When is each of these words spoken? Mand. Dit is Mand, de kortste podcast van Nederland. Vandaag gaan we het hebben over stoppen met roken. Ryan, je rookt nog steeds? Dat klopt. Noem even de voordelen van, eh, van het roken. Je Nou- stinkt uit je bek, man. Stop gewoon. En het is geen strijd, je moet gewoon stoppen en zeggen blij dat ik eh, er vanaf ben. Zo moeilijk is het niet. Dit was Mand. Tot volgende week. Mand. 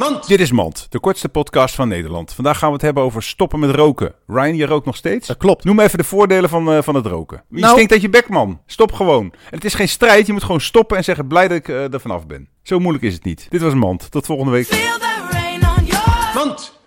Mand. 0.00 0.28
Dit 0.28 0.40
is 0.40 0.52
Mand, 0.52 0.86
de 0.88 1.00
kortste 1.00 1.28
podcast 1.28 1.74
van 1.74 1.88
Nederland. 1.88 2.32
Vandaag 2.32 2.58
gaan 2.58 2.68
we 2.68 2.74
het 2.74 2.82
hebben 2.82 3.02
over 3.02 3.22
stoppen 3.22 3.58
met 3.58 3.70
roken. 3.74 4.14
Ryan, 4.26 4.56
je 4.56 4.66
rookt 4.66 4.86
nog 4.86 4.96
steeds? 4.96 5.26
Dat 5.26 5.36
klopt. 5.36 5.64
Noem 5.64 5.80
even 5.80 5.98
de 5.98 6.04
voordelen 6.04 6.50
van, 6.50 6.72
eh, 6.72 6.82
van 6.82 6.94
het 6.94 7.06
roken. 7.06 7.42
Je 7.48 7.60
Nou- 7.60 7.72
stinkt 7.72 7.92
uit 7.92 8.00
je 8.00 8.08
bek, 8.08 8.28
man. 8.28 8.60
Stop 8.66 8.92
gewoon. 8.92 9.24
En 9.24 9.32
het 9.50 9.64
is 9.64 9.74
geen 9.74 9.88
strijd, 9.88 10.26
je 10.26 10.32
moet 10.32 10.42
gewoon 10.44 10.60
stoppen 10.60 10.96
en 10.96 11.04
zeggen 11.04 11.26
blij 11.26 11.48
dat 11.48 11.56
ik 11.56 11.68
eh, 11.68 11.92
er 11.92 12.00
vanaf 12.00 12.26
ben. 12.26 12.48
Zo 12.62 12.78
moeilijk 12.78 13.04
is 13.04 13.14
het 13.14 13.24
niet. 13.24 13.46
Dit 13.50 13.60
was 13.60 13.74
Mand. 13.74 14.10
Tot 14.10 14.26
volgende 14.26 14.52
week. 14.52 14.68
Mand. 16.34 16.78